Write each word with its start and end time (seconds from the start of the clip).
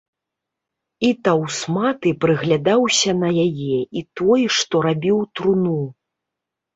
І 1.09 1.09
таўсматы 1.25 2.13
прыглядаўся 2.25 3.13
на 3.23 3.29
яе, 3.47 3.77
і 4.01 4.03
той, 4.23 4.41
што 4.57 4.81
рабіў 4.87 5.17
труну. 5.41 5.75